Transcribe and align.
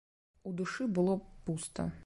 У 0.51 0.53
душы 0.61 0.87
было 0.97 1.19
пуста. 1.45 1.91